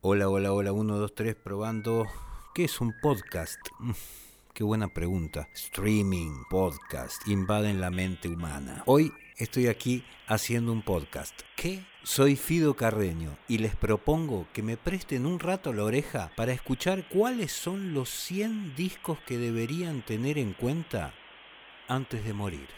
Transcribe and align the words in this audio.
Hola, 0.00 0.28
hola, 0.28 0.52
hola, 0.52 0.72
1, 0.72 0.96
2, 0.96 1.14
3, 1.14 1.36
probando. 1.36 2.06
¿Qué 2.54 2.64
es 2.64 2.80
un 2.80 2.94
podcast? 3.00 3.58
Mm, 3.78 3.92
Qué 4.54 4.64
buena 4.64 4.88
pregunta. 4.88 5.48
Streaming, 5.54 6.42
podcast, 6.50 7.26
invaden 7.28 7.80
la 7.80 7.90
mente 7.90 8.28
humana. 8.28 8.82
Hoy 8.86 9.12
estoy 9.36 9.68
aquí 9.68 10.04
haciendo 10.26 10.72
un 10.72 10.82
podcast. 10.82 11.40
¿Qué? 11.56 11.84
Soy 12.02 12.34
Fido 12.36 12.74
Carreño 12.74 13.36
y 13.46 13.58
les 13.58 13.76
propongo 13.76 14.46
que 14.52 14.62
me 14.62 14.76
presten 14.76 15.24
un 15.26 15.38
rato 15.38 15.72
la 15.72 15.84
oreja 15.84 16.30
para 16.36 16.52
escuchar 16.52 17.08
cuáles 17.08 17.52
son 17.52 17.94
los 17.94 18.10
100 18.10 18.74
discos 18.74 19.18
que 19.20 19.38
deberían 19.38 20.02
tener 20.02 20.36
en 20.36 20.52
cuenta 20.54 21.14
antes 21.88 22.24
de 22.24 22.32
morir. 22.32 22.68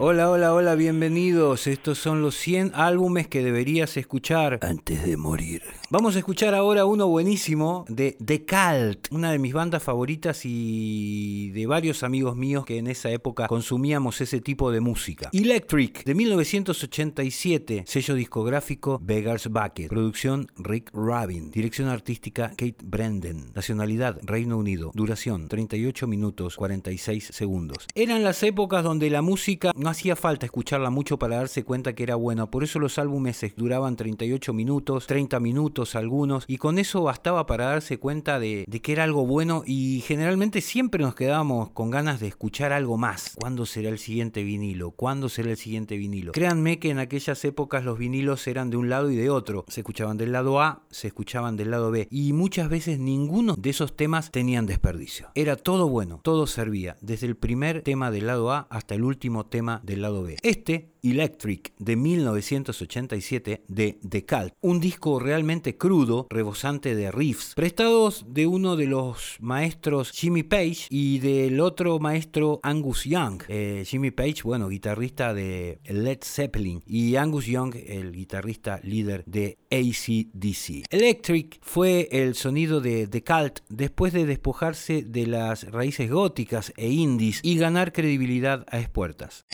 Hola, 0.00 0.30
hola, 0.30 0.54
hola, 0.54 0.76
bienvenidos. 0.76 1.66
Estos 1.66 1.98
son 1.98 2.22
los 2.22 2.36
100 2.36 2.70
álbumes 2.76 3.26
que 3.26 3.42
deberías 3.42 3.96
escuchar 3.96 4.60
antes 4.62 5.04
de 5.04 5.16
morir. 5.16 5.64
Vamos 5.90 6.14
a 6.14 6.20
escuchar 6.20 6.54
ahora 6.54 6.84
uno 6.84 7.08
buenísimo 7.08 7.84
de 7.88 8.16
The 8.24 8.44
Cult, 8.46 9.08
una 9.10 9.32
de 9.32 9.40
mis 9.40 9.52
bandas 9.52 9.82
favoritas 9.82 10.42
y 10.44 11.50
de 11.50 11.66
varios 11.66 12.04
amigos 12.04 12.36
míos 12.36 12.64
que 12.64 12.78
en 12.78 12.86
esa 12.86 13.10
época 13.10 13.48
consumíamos 13.48 14.20
ese 14.20 14.40
tipo 14.40 14.70
de 14.70 14.78
música. 14.78 15.30
Electric, 15.32 16.04
de 16.04 16.14
1987, 16.14 17.82
sello 17.84 18.14
discográfico 18.14 19.00
Beggar's 19.02 19.48
Bucket, 19.48 19.88
producción 19.88 20.46
Rick 20.58 20.90
Rubin, 20.92 21.50
dirección 21.50 21.88
artística 21.88 22.50
Kate 22.50 22.76
Brendan, 22.84 23.50
nacionalidad 23.52 24.20
Reino 24.22 24.58
Unido, 24.58 24.92
duración 24.94 25.48
38 25.48 26.06
minutos 26.06 26.54
46 26.54 27.30
segundos. 27.32 27.88
Eran 27.96 28.22
las 28.22 28.44
épocas 28.44 28.84
donde 28.84 29.10
la 29.10 29.22
música 29.22 29.72
no 29.74 29.87
hacía 29.88 30.16
falta 30.16 30.46
escucharla 30.46 30.90
mucho 30.90 31.18
para 31.18 31.36
darse 31.36 31.64
cuenta 31.64 31.94
que 31.94 32.02
era 32.02 32.14
buena, 32.14 32.50
por 32.50 32.64
eso 32.64 32.78
los 32.78 32.98
álbumes 32.98 33.44
duraban 33.56 33.96
38 33.96 34.52
minutos, 34.52 35.06
30 35.06 35.40
minutos 35.40 35.94
algunos, 35.94 36.44
y 36.46 36.58
con 36.58 36.78
eso 36.78 37.02
bastaba 37.02 37.46
para 37.46 37.66
darse 37.66 37.98
cuenta 37.98 38.38
de, 38.38 38.64
de 38.66 38.80
que 38.80 38.92
era 38.92 39.04
algo 39.04 39.26
bueno 39.26 39.62
y 39.66 40.02
generalmente 40.06 40.60
siempre 40.60 41.02
nos 41.02 41.14
quedábamos 41.14 41.70
con 41.70 41.90
ganas 41.90 42.20
de 42.20 42.28
escuchar 42.28 42.72
algo 42.72 42.96
más. 42.96 43.34
¿Cuándo 43.38 43.66
será 43.66 43.88
el 43.88 43.98
siguiente 43.98 44.42
vinilo? 44.42 44.90
¿Cuándo 44.92 45.28
será 45.28 45.50
el 45.50 45.56
siguiente 45.56 45.96
vinilo? 45.96 46.32
Créanme 46.32 46.78
que 46.78 46.90
en 46.90 46.98
aquellas 46.98 47.44
épocas 47.44 47.84
los 47.84 47.98
vinilos 47.98 48.46
eran 48.46 48.70
de 48.70 48.76
un 48.76 48.88
lado 48.88 49.10
y 49.10 49.16
de 49.16 49.30
otro. 49.30 49.64
Se 49.68 49.80
escuchaban 49.80 50.16
del 50.16 50.32
lado 50.32 50.60
A, 50.60 50.82
se 50.90 51.08
escuchaban 51.08 51.56
del 51.56 51.70
lado 51.70 51.90
B, 51.90 52.08
y 52.10 52.32
muchas 52.32 52.68
veces 52.68 52.98
ninguno 52.98 53.54
de 53.56 53.70
esos 53.70 53.96
temas 53.96 54.30
tenían 54.30 54.66
desperdicio. 54.66 55.28
Era 55.34 55.56
todo 55.56 55.88
bueno, 55.88 56.20
todo 56.22 56.46
servía, 56.46 56.96
desde 57.00 57.26
el 57.26 57.36
primer 57.36 57.82
tema 57.82 58.10
del 58.10 58.26
lado 58.26 58.52
A 58.52 58.66
hasta 58.70 58.94
el 58.94 59.04
último 59.04 59.46
tema 59.46 59.77
del 59.82 60.02
lado 60.02 60.22
B. 60.22 60.36
Este, 60.42 60.92
Electric, 61.02 61.72
de 61.78 61.96
1987, 61.96 63.62
de 63.68 63.98
The 64.08 64.24
Cult, 64.24 64.52
un 64.60 64.80
disco 64.80 65.18
realmente 65.18 65.76
crudo, 65.76 66.26
rebosante 66.30 66.94
de 66.94 67.10
riffs, 67.10 67.54
prestados 67.54 68.26
de 68.28 68.46
uno 68.46 68.76
de 68.76 68.86
los 68.86 69.36
maestros 69.40 70.10
Jimmy 70.10 70.42
Page 70.42 70.86
y 70.90 71.18
del 71.18 71.60
otro 71.60 71.98
maestro 71.98 72.60
Angus 72.62 73.04
Young. 73.04 73.42
Eh, 73.48 73.84
Jimmy 73.86 74.10
Page, 74.10 74.42
bueno, 74.44 74.68
guitarrista 74.68 75.34
de 75.34 75.80
Led 75.84 76.18
Zeppelin, 76.22 76.82
y 76.86 77.16
Angus 77.16 77.46
Young, 77.46 77.74
el 77.76 78.12
guitarrista 78.12 78.80
líder 78.82 79.24
de 79.26 79.58
ACDC. 79.70 80.86
Electric 80.90 81.58
fue 81.62 82.08
el 82.10 82.34
sonido 82.34 82.80
de 82.80 83.06
The 83.06 83.22
Cult 83.22 83.60
después 83.68 84.12
de 84.12 84.26
despojarse 84.26 85.02
de 85.02 85.26
las 85.26 85.70
raíces 85.70 86.10
góticas 86.10 86.72
e 86.76 86.88
indies 86.88 87.40
y 87.42 87.56
ganar 87.56 87.92
credibilidad 87.92 88.66
a 88.70 88.78
expuertas. 88.78 89.46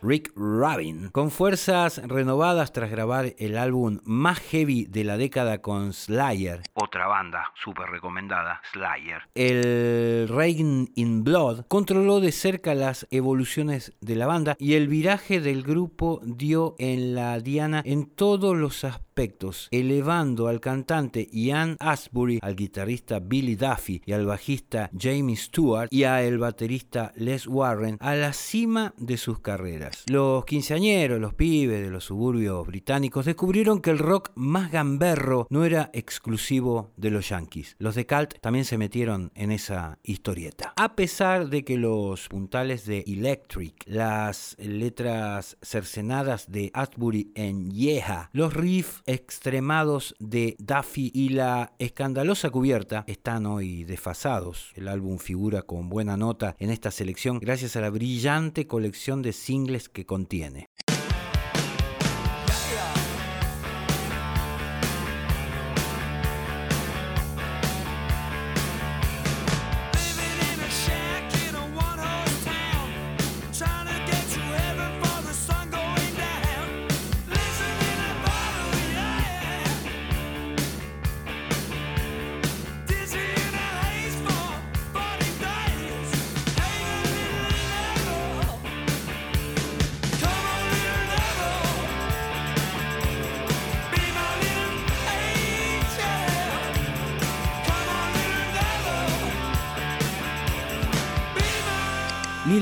Rick 0.00 0.32
Rubin, 0.36 1.08
con 1.10 1.30
fuerzas 1.30 2.00
renovadas 2.06 2.72
tras 2.72 2.90
grabar 2.90 3.34
el 3.38 3.58
álbum 3.58 3.98
más 4.04 4.38
heavy 4.38 4.86
de 4.86 5.04
la 5.04 5.16
década 5.16 5.58
con 5.58 5.92
Slayer, 5.92 6.62
otra 6.74 7.06
banda 7.06 7.52
súper 7.62 7.90
recomendada, 7.90 8.60
Slayer. 8.72 9.22
El 9.34 10.28
Reign 10.28 10.90
in 10.94 11.24
Blood 11.24 11.66
controló 11.66 12.20
de 12.20 12.32
cerca 12.32 12.74
las 12.74 13.06
evoluciones 13.10 13.92
de 14.00 14.14
la 14.14 14.26
banda 14.26 14.56
y 14.58 14.74
el 14.74 14.88
viraje 14.88 15.40
del 15.40 15.62
grupo 15.62 16.20
dio 16.24 16.76
en 16.78 17.14
la 17.14 17.40
diana 17.40 17.82
en 17.84 18.06
todos 18.06 18.56
los 18.56 18.84
aspectos, 18.84 19.68
elevando 19.72 20.46
al 20.46 20.60
cantante 20.60 21.28
Ian 21.32 21.76
Asbury, 21.80 22.38
al 22.40 22.54
guitarrista 22.54 23.18
Billy 23.18 23.56
Duffy 23.56 24.02
y 24.06 24.12
al 24.12 24.26
bajista 24.26 24.90
Jamie 24.96 25.36
Stewart 25.36 25.88
y 25.90 26.04
al 26.04 26.38
baterista 26.38 27.12
Les 27.16 27.46
Warren 27.46 27.96
a 28.00 28.14
la 28.14 28.32
cima 28.32 28.94
de 28.96 29.16
sus 29.16 29.40
carreras. 29.40 29.87
Los 30.08 30.44
quinceañeros, 30.44 31.20
los 31.20 31.34
pibes 31.34 31.82
de 31.82 31.90
los 31.90 32.04
suburbios 32.04 32.66
británicos 32.66 33.26
descubrieron 33.26 33.80
que 33.80 33.90
el 33.90 33.98
rock 33.98 34.30
más 34.34 34.70
gamberro 34.70 35.46
no 35.50 35.64
era 35.64 35.90
exclusivo 35.92 36.92
de 36.96 37.10
los 37.10 37.28
yankees. 37.28 37.76
Los 37.78 37.94
de 37.94 38.06
Cult 38.06 38.34
también 38.40 38.64
se 38.64 38.78
metieron 38.78 39.30
en 39.34 39.52
esa 39.52 39.98
historieta. 40.02 40.72
A 40.76 40.94
pesar 40.94 41.48
de 41.48 41.64
que 41.64 41.76
los 41.76 42.28
puntales 42.28 42.86
de 42.86 43.04
Electric, 43.06 43.84
las 43.86 44.56
letras 44.58 45.56
cercenadas 45.62 46.50
de 46.50 46.70
Asbury 46.74 47.32
en 47.34 47.70
Yeha, 47.70 48.30
los 48.32 48.54
riffs 48.54 49.02
extremados 49.06 50.14
de 50.18 50.56
Duffy 50.58 51.10
y 51.14 51.30
la 51.30 51.72
escandalosa 51.78 52.50
cubierta 52.50 53.04
están 53.06 53.46
hoy 53.46 53.84
desfasados. 53.84 54.72
El 54.74 54.88
álbum 54.88 55.18
figura 55.18 55.62
con 55.62 55.88
buena 55.88 56.16
nota 56.16 56.56
en 56.58 56.70
esta 56.70 56.90
selección 56.90 57.38
gracias 57.38 57.76
a 57.76 57.80
la 57.80 57.90
brillante 57.90 58.66
colección 58.66 59.22
de 59.22 59.32
singles 59.32 59.77
que 59.86 60.04
contiene. 60.04 60.66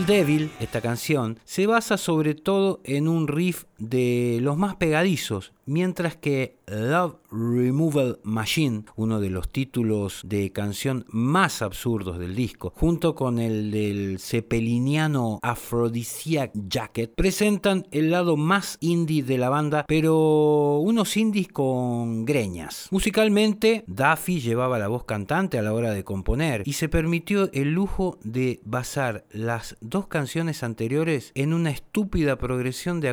Devil, 0.05 0.51
esta 0.61 0.83
canción, 0.83 1.39
se 1.45 1.67
basa 1.67 1.97
sobre 1.97 2.35
todo 2.35 2.81
en 2.85 3.09
un 3.09 3.29
riff 3.29 3.65
de 3.79 4.39
los 4.43 4.57
más 4.57 4.77
pegadizos, 4.77 5.53
mientras 5.67 6.17
que 6.17 6.57
Love 6.67 7.17
Removal 7.31 8.19
Machine, 8.23 8.85
uno 8.97 9.21
de 9.21 9.31
los 9.31 9.51
títulos 9.51 10.23
de 10.25 10.53
canción 10.53 11.05
más 11.09 11.63
absurdos 11.63 12.19
del 12.19 12.35
disco, 12.35 12.73
junto 12.75 13.15
con 13.15 13.39
el 13.39 13.71
del 13.71 14.19
cepeliniano 14.19 15.39
Aphrodisiac 15.43 16.53
Jacket, 16.55 17.15
presentan 17.15 17.87
el 17.91 18.11
lado 18.11 18.37
más 18.37 18.79
indie 18.81 19.23
de 19.23 19.39
la 19.39 19.49
banda, 19.49 19.85
pero 19.87 20.79
unos 20.79 21.17
indies 21.17 21.49
con 21.49 22.25
greñas. 22.25 22.89
Musicalmente, 22.91 23.85
Duffy 23.87 24.41
llevaba 24.41 24.79
la 24.79 24.89
voz 24.89 25.05
cantante 25.05 25.59
a 25.59 25.63
la 25.63 25.73
hora 25.73 25.93
de 25.93 26.05
componer 26.05 26.63
y 26.65 26.75
se 26.75 26.89
permitió 26.89 27.51
el 27.53 27.73
lujo 27.73 28.19
de 28.23 28.61
basar 28.65 29.25
las 29.31 29.77
dos 29.81 30.07
canciones 30.07 30.63
anteriores 30.63 31.33
en 31.35 31.53
una 31.53 31.71
estúpida 31.71 32.37
progresión 32.37 33.01
de 33.01 33.09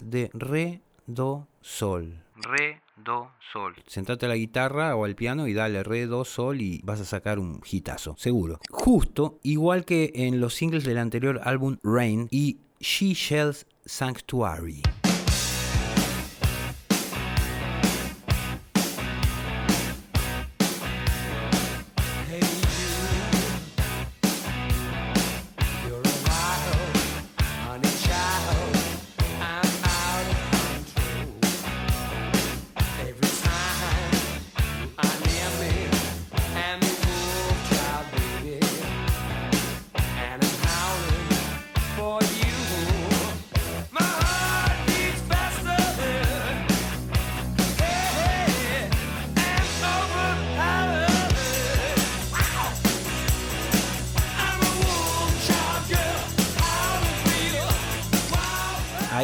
acordes 0.00 0.10
de 0.10 0.30
re, 0.32 0.80
do, 1.06 1.46
sol. 1.60 2.22
Re, 2.36 2.80
do, 2.96 3.30
sol. 3.52 3.74
Sentate 3.86 4.26
a 4.26 4.28
la 4.28 4.36
guitarra 4.36 4.96
o 4.96 5.04
al 5.04 5.14
piano 5.14 5.46
y 5.46 5.54
dale 5.54 5.82
re, 5.82 6.06
do, 6.06 6.24
sol 6.24 6.60
y 6.60 6.80
vas 6.84 7.00
a 7.00 7.04
sacar 7.04 7.38
un 7.38 7.60
hitazo, 7.70 8.14
seguro. 8.18 8.60
Justo 8.70 9.38
igual 9.42 9.84
que 9.84 10.12
en 10.14 10.40
los 10.40 10.54
singles 10.54 10.84
del 10.84 10.98
anterior 10.98 11.40
álbum 11.44 11.78
Rain 11.82 12.28
y 12.30 12.58
She 12.80 13.14
Shells 13.14 13.66
Sanctuary. 13.84 14.82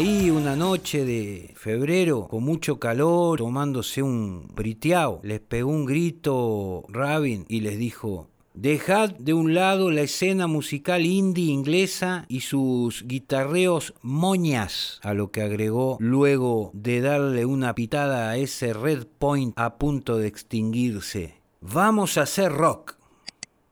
Una 0.04 0.56
noche 0.56 1.06
de 1.06 1.54
febrero 1.56 2.28
con 2.28 2.44
mucho 2.44 2.78
calor, 2.78 3.38
tomándose 3.38 4.02
un 4.02 4.46
briteado, 4.54 5.20
les 5.22 5.40
pegó 5.40 5.70
un 5.70 5.87
grito 5.87 6.84
Rabin 6.90 7.46
y 7.48 7.60
les 7.60 7.78
dijo, 7.78 8.28
Dejad 8.52 9.12
de 9.12 9.32
un 9.32 9.54
lado 9.54 9.90
la 9.90 10.02
escena 10.02 10.46
musical 10.48 11.06
indie 11.06 11.50
inglesa 11.50 12.26
y 12.28 12.40
sus 12.40 13.06
guitarreos 13.06 13.94
moñas, 14.02 15.00
a 15.02 15.14
lo 15.14 15.31
que 15.31 15.40
agregó 15.40 15.96
luego 15.98 16.72
de 16.75 17.00
darle 17.00 17.46
una 17.46 17.75
pitada 17.75 18.28
a 18.28 18.37
ese 18.37 18.75
Red 18.75 19.06
Point 19.19 19.54
a 19.58 19.78
punto 19.78 20.19
de 20.19 20.28
extinguirse. 20.28 21.40
Vamos 21.62 22.19
a 22.19 22.22
hacer 22.22 22.52
rock 22.52 22.96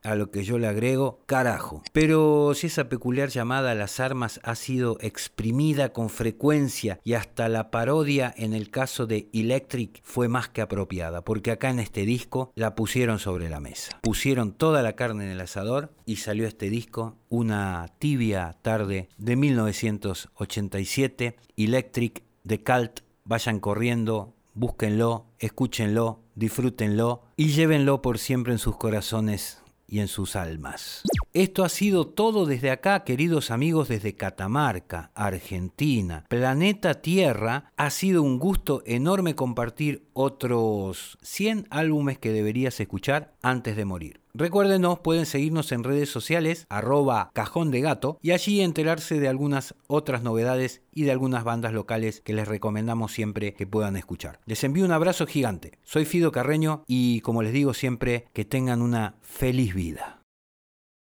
a 0.05 0.15
lo 0.15 0.31
que 0.31 0.43
yo 0.43 0.57
le 0.57 0.67
agrego 0.67 1.19
carajo. 1.25 1.83
Pero 1.91 2.53
si 2.53 2.67
esa 2.67 2.89
peculiar 2.89 3.29
llamada 3.29 3.71
a 3.71 3.75
las 3.75 3.99
armas 3.99 4.39
ha 4.43 4.55
sido 4.55 4.97
exprimida 5.01 5.91
con 5.91 6.09
frecuencia 6.09 6.99
y 7.03 7.13
hasta 7.13 7.49
la 7.49 7.71
parodia 7.71 8.33
en 8.37 8.53
el 8.53 8.69
caso 8.69 9.07
de 9.07 9.29
Electric 9.33 10.01
fue 10.03 10.27
más 10.27 10.49
que 10.49 10.61
apropiada, 10.61 11.23
porque 11.23 11.51
acá 11.51 11.69
en 11.69 11.79
este 11.79 12.05
disco 12.05 12.51
la 12.55 12.75
pusieron 12.75 13.19
sobre 13.19 13.49
la 13.49 13.59
mesa. 13.59 13.99
Pusieron 14.01 14.53
toda 14.53 14.83
la 14.83 14.95
carne 14.95 15.25
en 15.25 15.31
el 15.31 15.41
asador 15.41 15.91
y 16.05 16.17
salió 16.17 16.47
este 16.47 16.69
disco 16.69 17.17
una 17.29 17.87
tibia 17.99 18.55
tarde 18.61 19.09
de 19.17 19.35
1987, 19.35 21.35
Electric 21.57 22.23
de 22.43 22.63
Cult. 22.63 22.99
Vayan 23.25 23.59
corriendo, 23.59 24.35
búsquenlo, 24.53 25.25
escúchenlo, 25.39 26.21
disfrútenlo 26.35 27.23
y 27.35 27.49
llévenlo 27.49 28.01
por 28.01 28.19
siempre 28.19 28.53
en 28.53 28.59
sus 28.59 28.77
corazones 28.77 29.64
y 29.87 29.99
en 29.99 30.07
sus 30.07 30.35
almas. 30.35 31.03
Esto 31.33 31.63
ha 31.63 31.69
sido 31.69 32.07
todo 32.07 32.45
desde 32.45 32.71
acá, 32.71 33.03
queridos 33.03 33.51
amigos, 33.51 33.89
desde 33.89 34.15
Catamarca, 34.15 35.11
Argentina. 35.15 36.25
Planeta 36.29 37.01
Tierra, 37.01 37.71
ha 37.75 37.89
sido 37.89 38.23
un 38.23 38.39
gusto 38.39 38.81
enorme 38.85 39.35
compartir 39.35 40.07
otros 40.13 41.17
100 41.21 41.67
álbumes 41.69 42.17
que 42.17 42.31
deberías 42.31 42.79
escuchar 42.79 43.33
antes 43.41 43.75
de 43.75 43.85
morir. 43.85 44.24
Recuérdenos, 44.37 44.99
pueden 44.99 45.25
seguirnos 45.25 45.71
en 45.71 45.85
redes 45.85 46.09
sociales, 46.09 46.65
arroba 46.67 47.31
cajón 47.33 47.71
de 47.71 47.79
gato, 47.79 48.19
y 48.21 48.31
allí 48.31 48.59
enterarse 48.59 49.17
de 49.17 49.29
algunas 49.29 49.75
otras 49.87 50.23
novedades 50.23 50.81
y 50.93 51.03
de 51.03 51.11
algunas 51.11 51.45
bandas 51.45 51.71
locales 51.71 52.19
que 52.19 52.33
les 52.33 52.45
recomendamos 52.45 53.13
siempre 53.13 53.53
que 53.53 53.65
puedan 53.65 53.95
escuchar. 53.95 54.41
Les 54.45 54.61
envío 54.65 54.83
un 54.83 54.91
abrazo 54.91 55.25
gigante. 55.25 55.79
Soy 55.83 56.03
Fido 56.03 56.33
Carreño 56.33 56.83
y 56.85 57.21
como 57.21 57.43
les 57.43 57.53
digo 57.53 57.73
siempre, 57.73 58.25
que 58.33 58.43
tengan 58.43 58.81
una 58.81 59.15
feliz 59.21 59.73
vida. 59.73 60.24